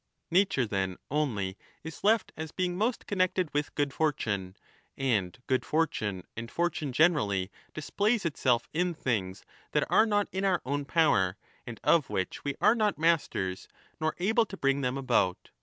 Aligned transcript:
Nature, 0.31 0.65
then, 0.65 0.97
only 1.11 1.55
is 1.83 2.03
left 2.03 2.31
as 2.35 2.51
being 2.51 2.75
most 2.75 3.05
connected 3.05 3.53
with 3.53 3.75
good 3.75 3.93
fortune. 3.93 4.55
And 4.97 5.37
good 5.45 5.63
fortune 5.63 6.23
and 6.35 6.49
fortune 6.49 6.91
generally 6.91 7.51
displays 7.75 8.25
itself 8.25 8.67
in 8.73 8.95
things 8.95 9.45
that 9.73 9.85
are 9.91 10.07
not 10.07 10.27
in 10.31 10.43
our 10.43 10.59
own 10.65 10.85
power, 10.85 11.37
and 11.67 11.79
of 11.83 12.09
which 12.09 12.43
we 12.43 12.55
are 12.59 12.73
not 12.73 12.97
masters 12.97 13.67
nor 13.99 14.15
able 14.17 14.47
to 14.47 14.57
bring 14.57 14.81
them 14.81 14.97
about. 14.97 15.51